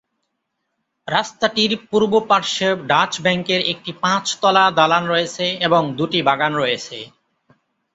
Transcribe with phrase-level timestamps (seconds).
[1.07, 6.97] রাস্তাটির পূর্ব পার্শ্বে ডাচ ব্যাংকের একটি পাঁচ-তলা দালান রয়েছে এবং দুটি বাগান রয়েছে।